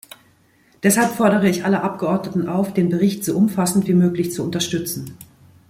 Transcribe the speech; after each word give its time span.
Deshalb 0.81 1.11
fordere 1.15 1.47
ich 1.47 1.63
alle 1.63 1.83
Abgeordneten 1.83 2.49
auf, 2.49 2.73
den 2.73 2.89
Bericht 2.89 3.23
so 3.23 3.37
umfassend 3.37 3.85
wie 3.87 3.93
möglich 3.93 4.31
zu 4.31 4.41
unterstützen. 4.43 5.15